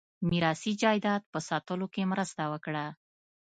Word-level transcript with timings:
میراثي 0.29 0.71
جایداد 0.81 1.21
په 1.33 1.39
ساتلو 1.49 1.87
کې 1.93 2.09
مرسته 2.11 2.43
وکړه. 2.51 2.85